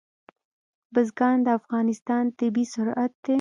[0.93, 3.29] بزګان د افغانستان طبعي ثروت دی.